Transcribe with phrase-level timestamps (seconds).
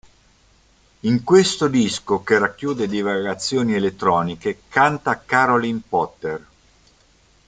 [1.01, 6.47] In questo disco, che racchiude divagazioni elettroniche, canta Caroline Potter.